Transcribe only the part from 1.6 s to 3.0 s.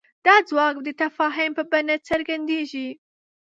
بڼه څرګندېږي.